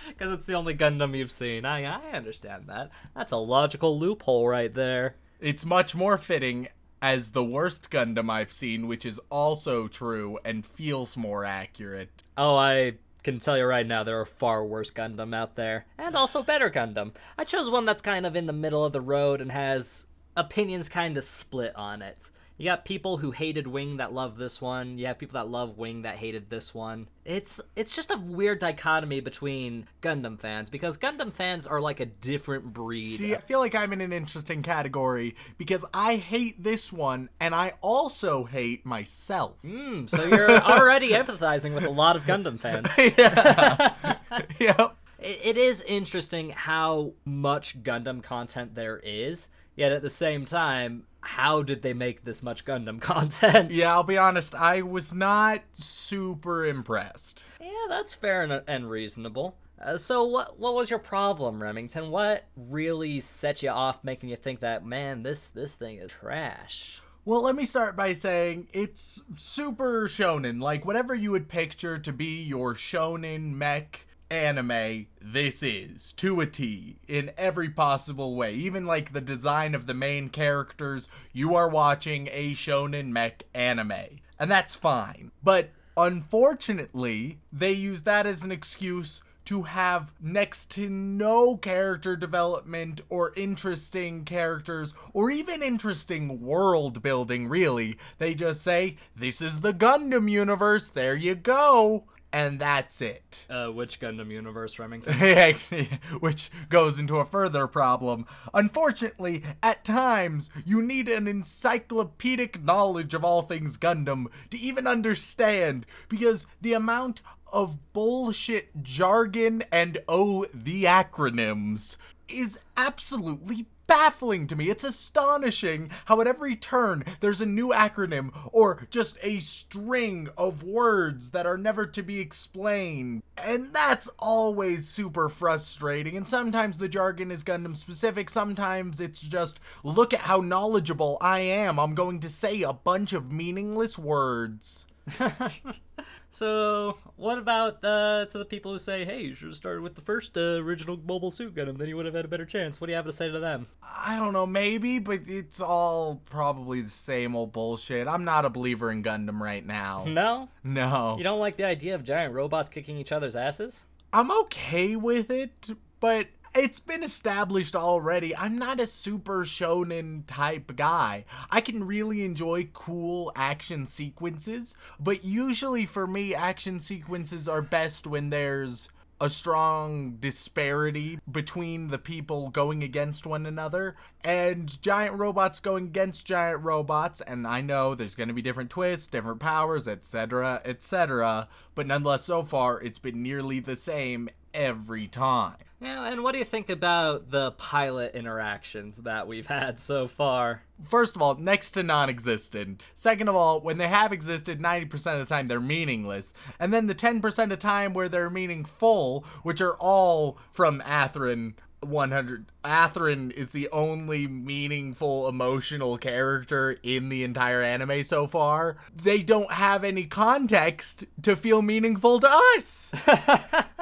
[0.09, 1.65] Because it's the only Gundam you've seen.
[1.65, 2.91] I I understand that.
[3.15, 5.17] That's a logical loophole right there.
[5.41, 6.69] it's much more fitting
[7.03, 12.23] as the worst Gundam I've seen, which is also true and feels more accurate.
[12.37, 12.95] Oh, I
[13.27, 16.71] can tell you right now, there are far worse Gundam out there, and also better
[16.71, 17.13] Gundam.
[17.37, 20.89] I chose one that's kind of in the middle of the road and has opinions
[20.89, 22.31] kind of split on it.
[22.59, 24.97] You got people who hated Wing that love this one.
[24.97, 27.09] You have people that love Wing that hated this one.
[27.25, 32.07] It's it's just a weird dichotomy between Gundam fans because Gundam fans are like a
[32.07, 33.17] different breed.
[33.17, 37.55] See, I feel like I'm in an interesting category because I hate this one and
[37.55, 39.57] I also hate myself.
[39.61, 42.97] Hmm, so you're already empathizing with a lot of Gundam fans.
[43.19, 44.15] yeah.
[44.59, 44.97] yep.
[45.19, 51.63] it is interesting how much Gundam content there is, yet at the same time, how
[51.63, 53.71] did they make this much Gundam content?
[53.71, 57.45] Yeah, I'll be honest, I was not super impressed.
[57.61, 59.57] Yeah, that's fair and, and reasonable.
[59.81, 62.11] Uh, so what what was your problem, Remington?
[62.11, 67.03] What really set you off, making you think that man, this this thing is trash?
[67.27, 70.63] Well, let me start by saying it's super shonen.
[70.63, 76.47] Like, whatever you would picture to be your shonen mech anime, this is to a
[76.47, 78.55] T in every possible way.
[78.55, 84.21] Even like the design of the main characters, you are watching a shonen mech anime.
[84.39, 85.31] And that's fine.
[85.43, 93.01] But unfortunately, they use that as an excuse to have next to no character development
[93.09, 97.97] or interesting characters or even interesting world building, really.
[98.19, 102.05] They just say, This is the Gundam universe, there you go.
[102.37, 103.47] And that's it.
[103.49, 105.15] Uh, which Gundam universe, Remington?
[106.21, 108.27] Which goes into a further problem.
[108.53, 115.87] Unfortunately, at times, you need an encyclopedic knowledge of all things Gundam to even understand,
[116.11, 117.23] because the amount
[117.55, 121.97] of bullshit jargon and oh, the acronyms
[122.29, 124.69] is absolutely baffling to me.
[124.69, 130.63] It's astonishing how at every turn there's a new acronym or just a string of
[130.63, 133.23] words that are never to be explained.
[133.37, 136.17] And that's always super frustrating.
[136.17, 141.41] And sometimes the jargon is Gundam specific, sometimes it's just look at how knowledgeable I
[141.41, 141.79] am.
[141.79, 144.87] I'm going to say a bunch of meaningless words.
[146.37, 149.95] So, what about uh, to the people who say, "Hey, you should have started with
[149.95, 152.79] the first uh, original Mobile Suit Gundam, then you would have had a better chance"?
[152.79, 153.69] What do you have to say to them?
[153.83, 158.07] I don't know, maybe, but it's all probably the same old bullshit.
[158.07, 160.05] I'm not a believer in Gundam right now.
[160.07, 161.17] No, No.
[161.17, 163.87] you don't like the idea of giant robots kicking each other's asses.
[164.13, 165.71] I'm okay with it,
[166.01, 168.35] but it's been established already.
[168.35, 171.25] I'm not a super shonen type guy.
[171.51, 178.07] I can really enjoy cool action sequences, but usually for me, action sequences are best
[178.07, 178.89] when there's
[179.21, 186.27] a strong disparity between the people going against one another and giant robots going against
[186.27, 191.49] giant robots and I know there's going to be different twists, different powers, etc., etc.,
[191.75, 195.57] but nonetheless so far it's been nearly the same every time.
[195.81, 200.63] Yeah, and what do you think about the pilot interactions that we've had so far?
[200.83, 202.83] First of all, next to non existent.
[202.95, 206.33] Second of all, when they have existed, 90% of the time they're meaningless.
[206.59, 212.47] And then the 10% of time where they're meaningful, which are all from Athrun 100.
[212.65, 218.77] Athrun is the only meaningful emotional character in the entire anime so far.
[218.95, 222.93] They don't have any context to feel meaningful to us.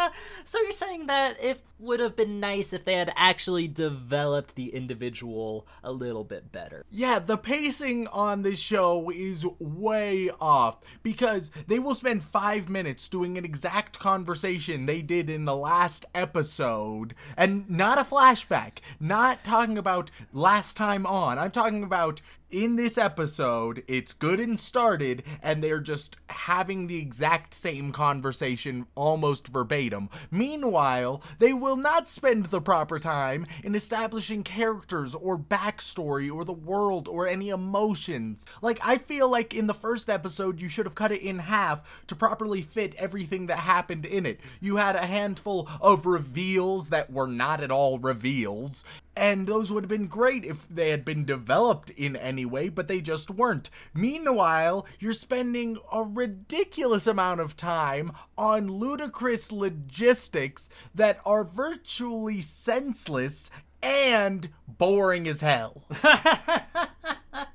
[0.45, 4.75] So you're saying that it would have been nice if they had actually developed the
[4.75, 6.85] individual a little bit better.
[6.91, 13.09] Yeah, the pacing on this show is way off because they will spend five minutes
[13.09, 19.45] doing an exact conversation they did in the last episode and not a flashback, not
[19.45, 21.39] talking about last time on.
[21.39, 22.21] I'm talking about
[22.55, 28.87] in this episode, it's good and started, and they're just having the exact same conversation
[28.95, 30.09] almost verbatim.
[30.31, 36.53] Meanwhile, they will not spend the proper time in establishing characters or backstory or the
[36.53, 38.47] world or any emotions.
[38.63, 42.07] Like, I feel like in the first episode, you should have cut it in half
[42.07, 44.39] to properly fit everything that happened in it.
[44.61, 48.85] You had a handful of reveals that were not at all reveals
[49.17, 52.89] And those would have been great if they had been developed in any way, but
[52.89, 53.71] they just weren't.
[53.95, 63.51] Meanwhile, you're spending a ridiculous amount of time on ludicrous logistics that are virtually senseless
[63.83, 65.85] and boring as hell.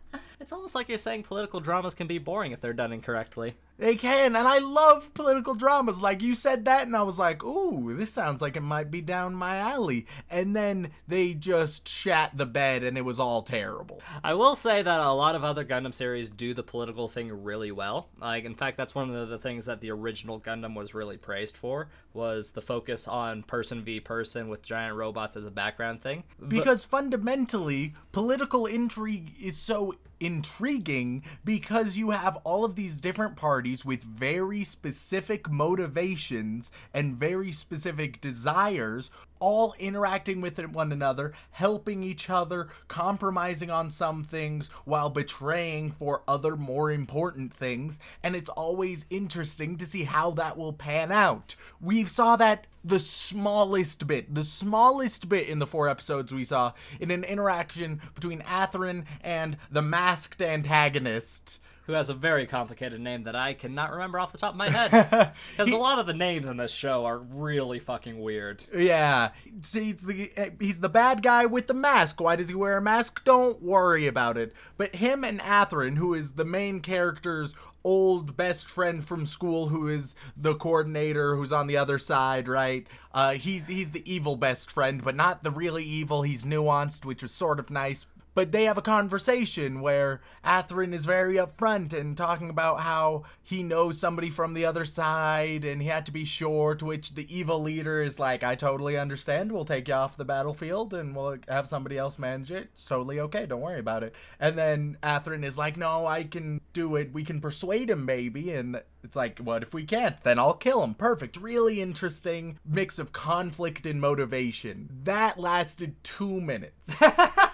[0.49, 3.53] It's almost like you're saying political dramas can be boring if they're done incorrectly.
[3.77, 6.01] They can, and I love political dramas.
[6.01, 8.99] Like you said that, and I was like, "Ooh, this sounds like it might be
[8.99, 14.01] down my alley." And then they just shat the bed, and it was all terrible.
[14.23, 17.71] I will say that a lot of other Gundam series do the political thing really
[17.71, 18.09] well.
[18.19, 21.55] Like, in fact, that's one of the things that the original Gundam was really praised
[21.55, 26.23] for was the focus on person v person with giant robots as a background thing.
[26.39, 33.35] But- Because fundamentally, political intrigue is so intriguing because you have all of these different
[33.35, 42.03] parties with very specific motivations and very specific desires all interacting with one another, helping
[42.03, 48.49] each other, compromising on some things while betraying for other more important things, and it's
[48.49, 51.55] always interesting to see how that will pan out.
[51.79, 56.73] We've saw that the smallest bit, the smallest bit in the four episodes we saw
[56.99, 61.59] in an interaction between Athrun and the masked antagonist.
[61.89, 64.69] Who has a very complicated name that I cannot remember off the top of my
[64.69, 65.33] head.
[65.57, 68.63] Because a lot of the names in this show are really fucking weird.
[68.71, 69.29] Yeah,
[69.61, 72.21] see, he's the he's the bad guy with the mask.
[72.21, 73.23] Why does he wear a mask?
[73.23, 74.53] Don't worry about it.
[74.77, 79.87] But him and Athrun, who is the main character's old best friend from school, who
[79.87, 82.85] is the coordinator, who's on the other side, right?
[83.15, 86.21] Uh, he's he's the evil best friend, but not the really evil.
[86.21, 88.05] He's nuanced, which was sort of nice.
[88.33, 93.63] But they have a conversation where Athrun is very upfront and talking about how he
[93.63, 97.35] knows somebody from the other side and he had to be sure, to which the
[97.35, 99.51] evil leader is like, I totally understand.
[99.51, 102.69] We'll take you off the battlefield and we'll have somebody else manage it.
[102.73, 103.45] It's totally okay.
[103.45, 104.15] Don't worry about it.
[104.39, 107.13] And then Athrun is like, No, I can do it.
[107.13, 108.51] We can persuade him, maybe.
[108.51, 110.21] And it's like, what if we can't?
[110.23, 110.93] Then I'll kill him.
[110.93, 111.37] Perfect.
[111.37, 114.89] Really interesting mix of conflict and motivation.
[115.03, 116.95] That lasted two minutes.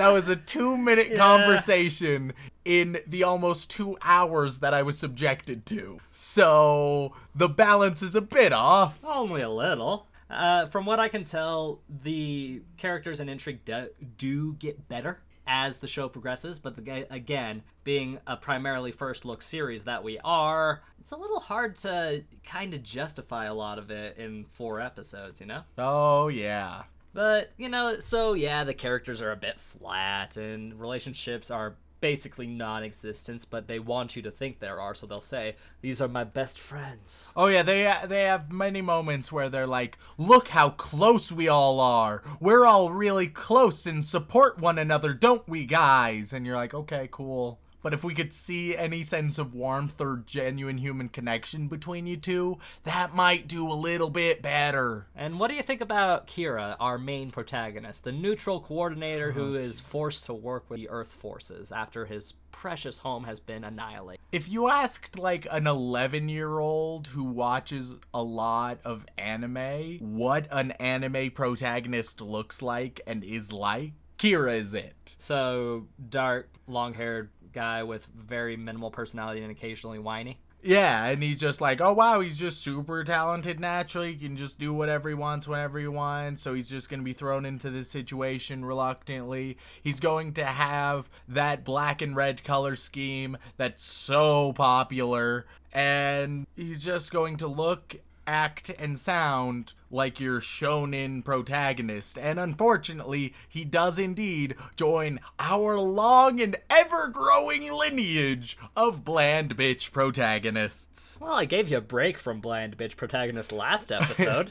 [0.00, 2.32] That was a two minute conversation
[2.64, 5.98] in the almost two hours that I was subjected to.
[6.10, 8.98] So the balance is a bit off.
[9.04, 10.06] Only a little.
[10.30, 15.76] Uh, from what I can tell, the characters and intrigue do, do get better as
[15.76, 20.80] the show progresses, but the, again, being a primarily first look series that we are,
[20.98, 25.42] it's a little hard to kind of justify a lot of it in four episodes,
[25.42, 25.60] you know?
[25.76, 26.84] Oh, yeah.
[27.12, 32.46] But, you know, so yeah, the characters are a bit flat and relationships are basically
[32.46, 36.08] non existent, but they want you to think there are, so they'll say, These are
[36.08, 37.32] my best friends.
[37.36, 41.80] Oh yeah, they they have many moments where they're like, "Look how close we all
[41.80, 42.22] are.
[42.40, 47.08] We're all really close and support one another, don't we, guys?" And you're like, "Okay,
[47.10, 52.06] cool." But if we could see any sense of warmth or genuine human connection between
[52.06, 55.06] you two, that might do a little bit better.
[55.14, 59.58] And what do you think about Kira, our main protagonist, the neutral coordinator who oh,
[59.58, 64.20] is forced to work with the Earth forces after his precious home has been annihilated?
[64.32, 70.46] If you asked like an 11 year old who watches a lot of anime what
[70.50, 75.16] an anime protagonist looks like and is like, Kira is it.
[75.18, 80.38] So, dark, long haired guy with very minimal personality and occasionally whiny.
[80.62, 84.12] Yeah, and he's just like, oh wow, he's just super talented naturally.
[84.12, 86.42] He can just do whatever he wants whenever he wants.
[86.42, 89.56] So he's just going to be thrown into this situation reluctantly.
[89.82, 95.46] He's going to have that black and red color scheme that's so popular.
[95.72, 97.96] And he's just going to look,
[98.30, 102.16] act, and sound like your shonen protagonist.
[102.16, 109.90] And unfortunately, he does indeed join our long and ever growing lineage of bland bitch
[109.90, 111.18] protagonists.
[111.20, 114.50] Well, I gave you a break from bland bitch protagonist last episode.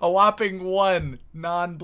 [0.00, 1.78] A whopping one non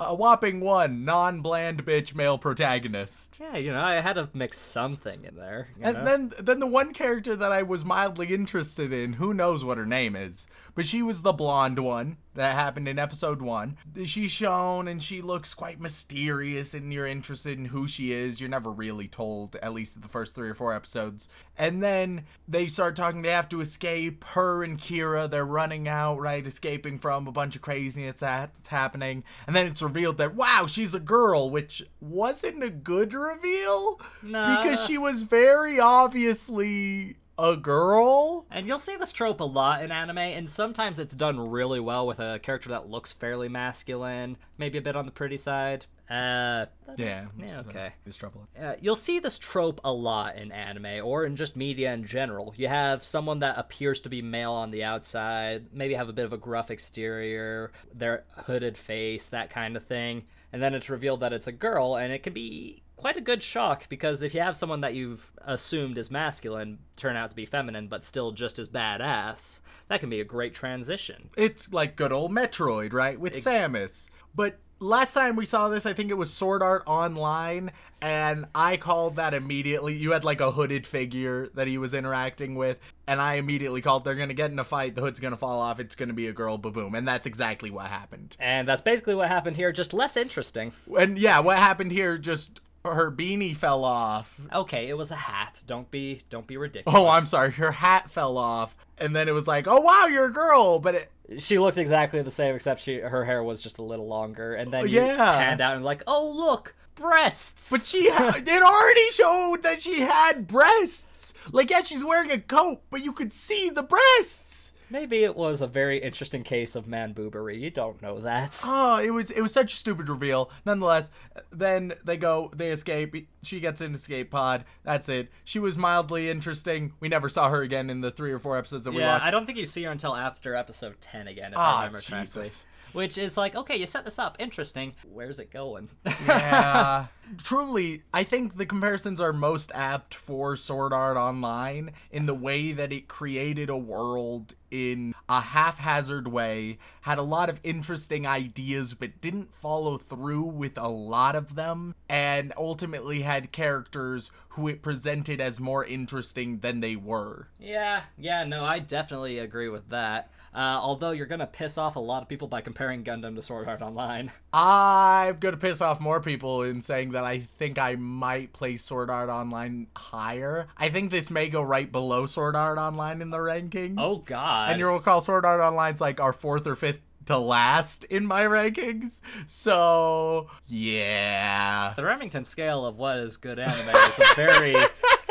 [0.00, 3.38] a whopping one non-bland bitch male protagonist.
[3.40, 5.68] yeah, you know, I had to mix something in there.
[5.78, 6.04] You And know?
[6.04, 9.86] then then the one character that I was mildly interested in, who knows what her
[9.86, 13.76] name is, but she was the blonde one that happened in episode 1.
[14.06, 18.40] She's shown and she looks quite mysterious and you're interested in who she is.
[18.40, 21.28] You're never really told at least the first 3 or 4 episodes.
[21.58, 26.20] And then they start talking they have to escape her and Kira, they're running out,
[26.20, 29.24] right, escaping from a bunch of craziness that's happening.
[29.46, 34.62] And then it's revealed that wow, she's a girl, which wasn't a good reveal Nah.
[34.62, 38.46] because she was very obviously a girl.
[38.50, 42.06] And you'll see this trope a lot in anime, and sometimes it's done really well
[42.06, 45.86] with a character that looks fairly masculine, maybe a bit on the pretty side.
[46.10, 46.66] Uh,
[46.98, 47.26] Yeah.
[47.38, 47.92] Yeah, okay.
[48.04, 48.46] It's trouble.
[48.60, 52.52] uh, you'll see this trope a lot in anime or in just media in general.
[52.56, 56.26] You have someone that appears to be male on the outside, maybe have a bit
[56.26, 61.20] of a gruff exterior, their hooded face, that kind of thing, and then it's revealed
[61.20, 64.40] that it's a girl, and it can be quite a good shock because if you
[64.40, 68.60] have someone that you've assumed is masculine turn out to be feminine but still just
[68.60, 71.28] as badass, that can be a great transition.
[71.36, 73.18] It's like good old Metroid, right?
[73.18, 74.08] With Samus.
[74.36, 78.76] But last time we saw this, I think it was Sword Art Online, and I
[78.76, 79.94] called that immediately.
[79.94, 82.78] You had like a hooded figure that he was interacting with,
[83.08, 85.80] and I immediately called they're gonna get in a fight, the hood's gonna fall off,
[85.80, 86.94] it's gonna be a girl, boom.
[86.94, 88.36] And that's exactly what happened.
[88.38, 90.72] And that's basically what happened here, just less interesting.
[90.96, 94.40] And yeah, what happened here just her beanie fell off.
[94.52, 95.62] Okay, it was a hat.
[95.66, 96.98] Don't be don't be ridiculous.
[96.98, 98.74] Oh, I'm sorry, her hat fell off.
[98.98, 102.22] And then it was like, oh wow, you're a girl, but it, She looked exactly
[102.22, 104.54] the same, except she her hair was just a little longer.
[104.54, 105.16] And then you yeah.
[105.16, 107.70] panned out and like, oh look, breasts.
[107.70, 111.34] But she ha- it already showed that she had breasts.
[111.52, 114.51] Like, yeah, she's wearing a coat, but you could see the breasts.
[114.92, 117.58] Maybe it was a very interesting case of man boobery.
[117.58, 118.60] You don't know that.
[118.64, 120.50] Oh, it was it was such a stupid reveal.
[120.64, 121.10] Nonetheless,
[121.50, 123.28] then they go, they escape.
[123.42, 124.64] She gets an escape pod.
[124.84, 125.30] That's it.
[125.44, 126.92] She was mildly interesting.
[127.00, 129.26] We never saw her again in the three or four episodes that we yeah, watched.
[129.26, 132.00] I don't think you see her until after episode ten again, if Ah, I remember
[132.00, 132.44] correctly.
[132.92, 134.94] Which is like, okay, you set this up, interesting.
[135.10, 135.88] Where's it going?
[136.26, 137.06] yeah.
[137.38, 142.72] Truly, I think the comparisons are most apt for Sword Art Online in the way
[142.72, 148.94] that it created a world in a haphazard way, had a lot of interesting ideas,
[148.94, 154.82] but didn't follow through with a lot of them, and ultimately had characters who it
[154.82, 157.48] presented as more interesting than they were.
[157.58, 160.30] yeah, yeah, no, I definitely agree with that.
[160.54, 163.68] Uh, although you're gonna piss off a lot of people by comparing Gundam to Sword
[163.68, 164.30] Art Online.
[164.52, 169.08] I'm gonna piss off more people in saying that I think I might play Sword
[169.10, 170.68] Art Online higher.
[170.76, 173.94] I think this may go right below Sword Art Online in the rankings.
[173.98, 174.70] Oh God.
[174.70, 178.42] and you'll recall Sword Art Online's like our fourth or fifth to last in my
[178.42, 179.20] rankings.
[179.46, 181.94] So yeah.
[181.96, 184.74] The Remington scale of what is good anime is a very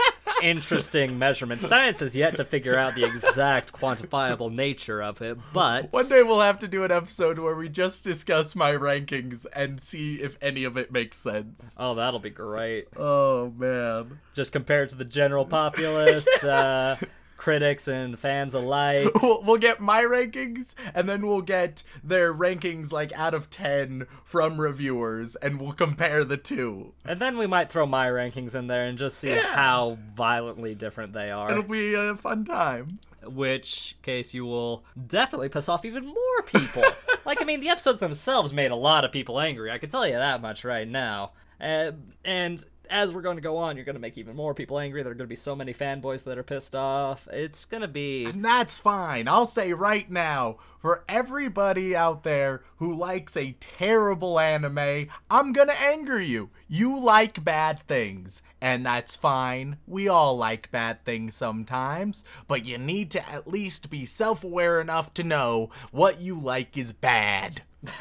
[0.42, 1.62] interesting measurement.
[1.62, 6.24] Science has yet to figure out the exact quantifiable nature of it, but One day
[6.24, 10.38] we'll have to do an episode where we just discuss my rankings and see if
[10.42, 11.76] any of it makes sense.
[11.80, 12.88] oh, that'll be great.
[12.98, 14.20] Oh man.
[14.34, 16.98] Just compared to the general populace, uh,
[17.42, 19.10] critics and fans alike.
[19.24, 24.06] we'll, we'll get my rankings and then we'll get their rankings like out of 10
[24.24, 28.68] from reviewers and we'll compare the two And then we might throw my rankings in
[28.68, 29.42] there and just see Yeah.
[29.56, 31.50] how violently different they are.
[31.50, 36.84] it'll be a fun time Which case you will definitely piss off even more people.
[37.26, 39.72] like, I mean, the episodes themselves made a lot of people angry.
[39.72, 41.32] I can tell you that much right now.
[41.60, 41.92] Uh,
[42.24, 45.02] and as we're going to go on, you're going to make even more people angry.
[45.02, 47.28] There are going to be so many fanboys that are pissed off.
[47.32, 48.26] It's going to be.
[48.26, 54.40] and that's fine i'll say right now for everybody out there who likes a terrible
[54.40, 60.70] anime i'm gonna anger you you like bad things and that's fine we all like
[60.72, 66.20] bad things sometimes but you need to at least be self-aware enough to know what
[66.20, 67.62] you like is bad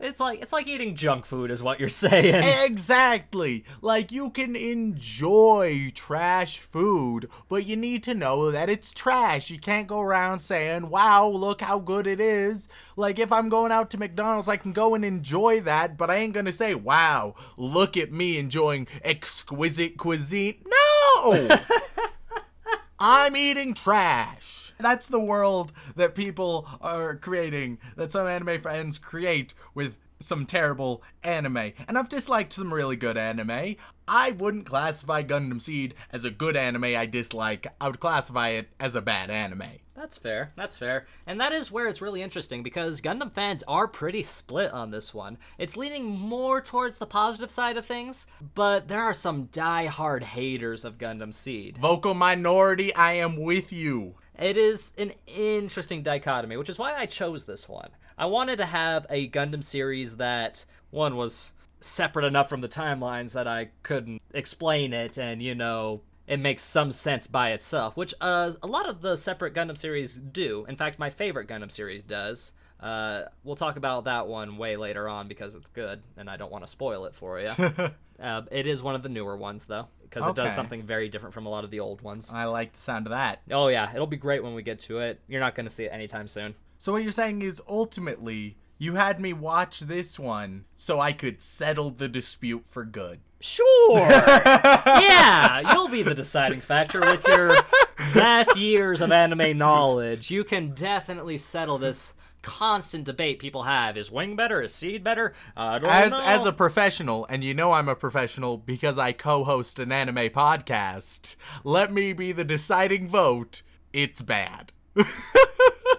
[0.00, 2.64] It's like it's like eating junk food, is what you're saying.
[2.64, 3.64] Exactly.
[3.82, 9.50] Like you can enjoy trash food, but you need to know that it's trash.
[9.50, 13.72] You can't go around saying, "Wow, look how good it is." Like if I'm going
[13.72, 16.74] out to McDonald's, I can go and enjoy that, but I ain't going to say,
[16.74, 21.48] "Wow, look at me enjoying exquisite cuisine." No.
[23.00, 24.57] I'm eating trash.
[24.78, 31.02] That's the world that people are creating, that some anime fans create with some terrible
[31.22, 31.72] anime.
[31.86, 33.76] And I've disliked some really good anime.
[34.06, 37.66] I wouldn't classify Gundam Seed as a good anime I dislike.
[37.80, 39.78] I would classify it as a bad anime.
[39.94, 40.52] That's fair.
[40.56, 41.06] That's fair.
[41.26, 45.12] And that is where it's really interesting because Gundam fans are pretty split on this
[45.12, 45.38] one.
[45.58, 50.84] It's leaning more towards the positive side of things, but there are some die-hard haters
[50.84, 51.78] of Gundam Seed.
[51.78, 54.14] Vocal minority, I am with you.
[54.38, 57.90] It is an interesting dichotomy, which is why I chose this one.
[58.16, 63.32] I wanted to have a Gundam series that one was separate enough from the timelines
[63.32, 68.14] that I couldn't explain it and you know it makes some sense by itself, which
[68.20, 70.66] uh, a lot of the separate Gundam series do.
[70.68, 72.52] In fact, my favorite Gundam series does.
[72.80, 76.52] Uh, we'll talk about that one way later on because it's good, and I don't
[76.52, 77.48] want to spoil it for you.
[78.22, 81.34] uh, it is one of the newer ones though, because it does something very different
[81.34, 82.30] from a lot of the old ones.
[82.32, 83.40] I like the sound of that.
[83.50, 85.20] Oh yeah, it'll be great when we get to it.
[85.28, 86.54] You're not going to see it anytime soon.
[86.78, 91.42] So what you're saying is ultimately you had me watch this one so I could
[91.42, 93.20] settle the dispute for good.
[93.40, 93.98] Sure.
[94.08, 97.56] yeah, you'll be the deciding factor with your
[98.12, 100.30] vast years of anime knowledge.
[100.30, 104.60] You can definitely settle this constant debate people have: is Wing better?
[104.60, 105.34] Is Seed better?
[105.56, 106.22] Uh, As know.
[106.22, 111.36] as a professional, and you know I'm a professional because I co-host an anime podcast.
[111.64, 113.62] Let me be the deciding vote.
[113.92, 114.72] It's bad.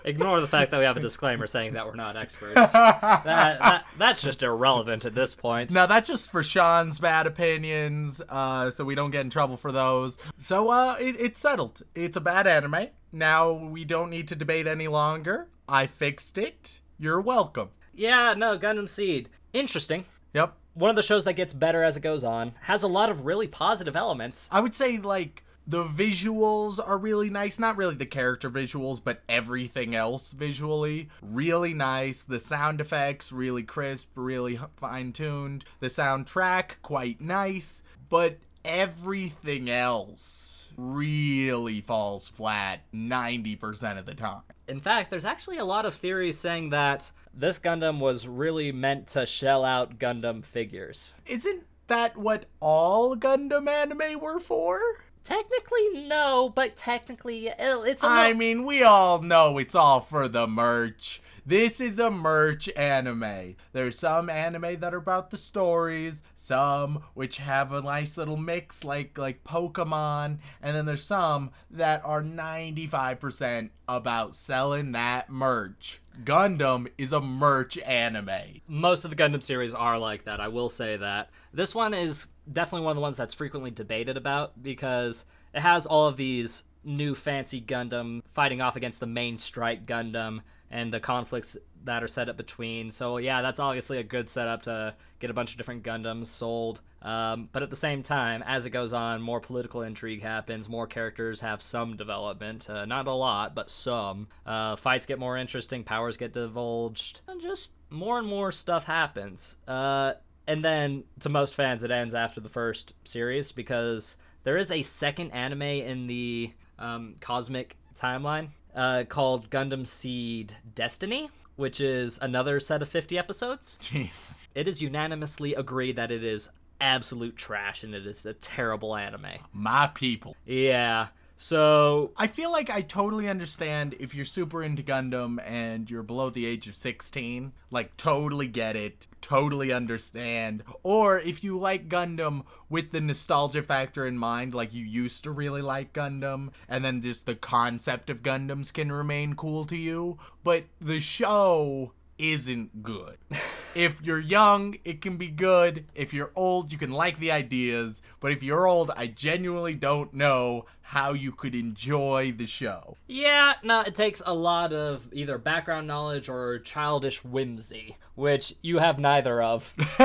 [0.06, 2.72] Ignore the fact that we have a disclaimer saying that we're not experts.
[2.74, 5.72] that, that that's just irrelevant at this point.
[5.72, 9.72] Now that's just for Sean's bad opinions, uh, so we don't get in trouble for
[9.72, 10.18] those.
[10.38, 11.84] So uh, it, it's settled.
[11.96, 12.88] It's a bad anime.
[13.12, 15.48] Now we don't need to debate any longer.
[15.70, 16.82] I fixed it.
[16.98, 17.70] You're welcome.
[17.94, 19.30] Yeah, no, Gundam Seed.
[19.54, 20.06] Interesting.
[20.34, 20.56] Yep.
[20.74, 22.54] One of the shows that gets better as it goes on.
[22.62, 24.50] Has a lot of really positive elements.
[24.52, 27.60] I would say like the visuals are really nice.
[27.60, 32.24] Not really the character visuals, but everything else visually really nice.
[32.24, 35.66] The sound effects really crisp, really fine tuned.
[35.80, 44.42] The soundtrack quite nice, but everything else really falls flat 90% of the time.
[44.70, 49.08] In fact, there's actually a lot of theories saying that this Gundam was really meant
[49.10, 51.16] to shell out Gundam figures.
[51.26, 54.80] Isn't that what all Gundam anime were for?
[55.24, 60.28] Technically, no, but technically, it- it's a I mean, we all know it's all for
[60.28, 61.22] the merch.
[61.50, 63.56] This is a merch anime.
[63.72, 68.84] There's some anime that are about the stories, some which have a nice little mix
[68.84, 76.02] like like Pokemon, and then there's some that are 95% about selling that merch.
[76.24, 78.62] Gundam is a merch anime.
[78.68, 80.40] most of the Gundam series are like that.
[80.40, 81.32] I will say that.
[81.52, 85.26] This one is definitely one of the ones that's frequently debated about because
[85.56, 90.42] it has all of these new fancy Gundam fighting off against the main Strike Gundam
[90.72, 92.92] and the conflicts that are set up between.
[92.92, 96.82] So yeah, that's obviously a good setup to get a bunch of different Gundams sold.
[97.02, 100.68] Um, but at the same time, as it goes on, more political intrigue happens.
[100.68, 104.28] More characters have some development, uh, not a lot, but some.
[104.46, 109.56] Uh, fights get more interesting, powers get divulged, and just more and more stuff happens.
[109.68, 110.14] Uh,
[110.46, 114.82] and then, to most fans, it ends after the first series because there is a
[114.82, 122.60] second anime in the um, cosmic timeline uh, called Gundam Seed Destiny, which is another
[122.60, 123.78] set of 50 episodes.
[123.82, 124.50] Jesus.
[124.56, 126.50] It is unanimously agreed that it is
[126.82, 129.40] absolute trash and it is a terrible anime.
[129.54, 130.36] My people.
[130.46, 131.08] Yeah.
[131.42, 136.30] So, I feel like I totally understand if you're super into Gundam and you're below
[136.30, 137.54] the age of 16.
[137.72, 139.08] Like, totally get it.
[139.22, 140.64] Totally understand.
[140.84, 145.32] Or if you like Gundam with the nostalgia factor in mind, like you used to
[145.32, 150.18] really like Gundam, and then just the concept of Gundams can remain cool to you.
[150.44, 153.18] But the show isn't good.
[153.76, 155.86] if you're young, it can be good.
[155.96, 158.02] If you're old, you can like the ideas.
[158.20, 162.98] But if you're old, I genuinely don't know how you could enjoy the show.
[163.08, 168.80] yeah, no, it takes a lot of either background knowledge or childish whimsy, which you
[168.80, 169.76] have neither of.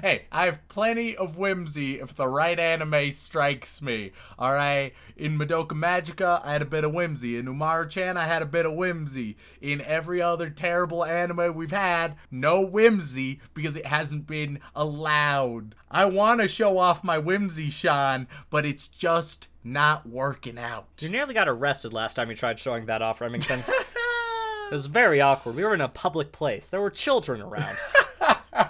[0.00, 4.12] hey, I have plenty of whimsy if the right anime strikes me.
[4.38, 4.94] Alright?
[5.18, 7.36] In Madoka Magica, I had a bit of whimsy.
[7.36, 9.36] In Umaru Chan, I had a bit of whimsy.
[9.60, 15.74] In every other terrible anime we've had, no whimsy because it hasn't been allowed.
[15.90, 20.86] I want to show off my whimsy, Sean, but it's just not working out.
[21.00, 23.60] You nearly got arrested last time you tried showing that off, Remington.
[23.68, 25.56] it was very awkward.
[25.56, 26.68] We were in a public place.
[26.68, 27.76] There were children around.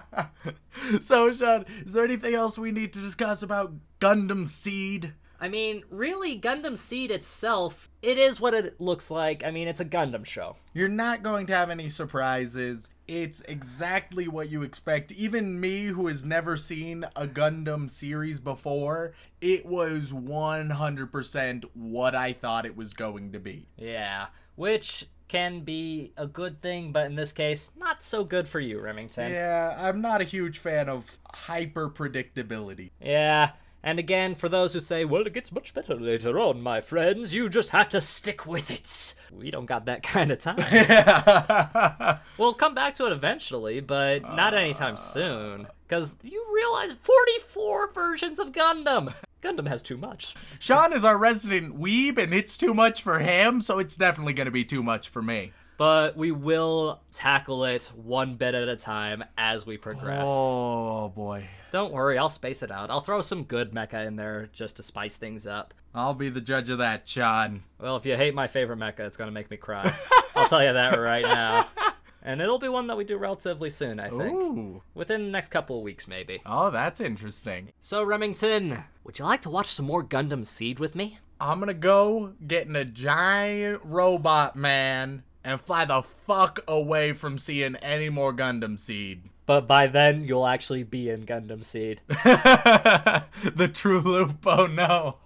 [1.00, 5.14] so, Sean, is there anything else we need to discuss about Gundam Seed?
[5.40, 9.42] I mean, really, Gundam Seed itself, it is what it looks like.
[9.42, 10.56] I mean, it's a Gundam show.
[10.74, 12.90] You're not going to have any surprises.
[13.08, 15.12] It's exactly what you expect.
[15.12, 22.32] Even me, who has never seen a Gundam series before, it was 100% what I
[22.34, 23.66] thought it was going to be.
[23.78, 24.26] Yeah,
[24.56, 28.80] which can be a good thing, but in this case, not so good for you,
[28.80, 29.32] Remington.
[29.32, 32.90] Yeah, I'm not a huge fan of hyper predictability.
[33.00, 33.52] Yeah,
[33.82, 37.34] and again, for those who say, well, it gets much better later on, my friends,
[37.34, 39.14] you just have to stick with it.
[39.32, 42.18] We don't got that kind of time.
[42.38, 44.96] we'll come back to it eventually, but not anytime ah.
[44.96, 45.66] soon.
[45.88, 49.14] Because you realize 44 versions of Gundam!
[49.42, 50.34] Gundam has too much.
[50.58, 54.44] Sean is our resident weeb, and it's too much for him, so it's definitely going
[54.44, 55.52] to be too much for me.
[55.80, 60.26] But we will tackle it one bit at a time as we progress.
[60.28, 61.46] Oh boy.
[61.72, 62.90] Don't worry, I'll space it out.
[62.90, 65.72] I'll throw some good mecha in there just to spice things up.
[65.94, 67.62] I'll be the judge of that, Sean.
[67.80, 69.90] Well, if you hate my favorite mecha, it's gonna make me cry.
[70.36, 71.66] I'll tell you that right now.
[72.22, 74.34] And it'll be one that we do relatively soon, I think.
[74.34, 74.82] Ooh.
[74.92, 76.42] Within the next couple of weeks, maybe.
[76.44, 77.72] Oh, that's interesting.
[77.80, 81.18] So, Remington, would you like to watch some more Gundam Seed with me?
[81.40, 87.38] I'm gonna go get in a giant robot man and fly the fuck away from
[87.38, 89.22] seeing any more Gundam Seed.
[89.46, 92.02] But by then, you'll actually be in Gundam Seed.
[92.08, 95.16] the true loop, oh no.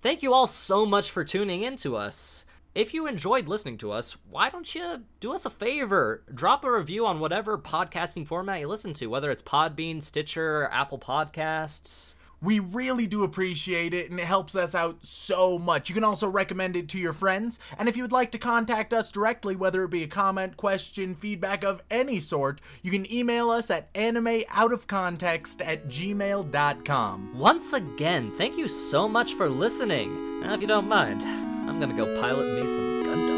[0.00, 2.46] Thank you all so much for tuning in to us.
[2.72, 6.22] If you enjoyed listening to us, why don't you do us a favor?
[6.32, 11.00] Drop a review on whatever podcasting format you listen to, whether it's Podbean, Stitcher, Apple
[11.00, 12.14] Podcasts.
[12.40, 15.88] We really do appreciate it and it helps us out so much.
[15.88, 17.58] You can also recommend it to your friends.
[17.78, 21.14] And if you would like to contact us directly, whether it be a comment, question,
[21.14, 27.38] feedback of any sort, you can email us at animeoutofcontext at gmail.com.
[27.38, 30.40] Once again, thank you so much for listening.
[30.40, 33.37] Now, if you don't mind, I'm gonna go pilot me some Gundam.